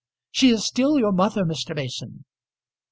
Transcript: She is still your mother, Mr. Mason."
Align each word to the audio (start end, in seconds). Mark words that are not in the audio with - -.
She 0.31 0.49
is 0.49 0.65
still 0.65 0.97
your 0.97 1.11
mother, 1.11 1.45
Mr. 1.45 1.75
Mason." 1.75 2.25